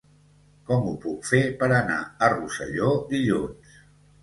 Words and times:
Com 0.71 0.87
ho 0.91 0.93
puc 1.03 1.27
fer 1.33 1.43
per 1.61 1.69
anar 1.81 1.99
a 2.01 2.31
Rosselló 2.37 2.91
dilluns? 3.15 3.79